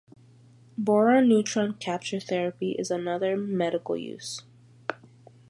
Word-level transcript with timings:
Boron 0.79 1.29
neutron 1.29 1.75
capture 1.79 2.19
therapy 2.19 2.71
is 2.71 2.89
another, 2.89 3.37
medical 3.37 3.95
use. 3.95 4.41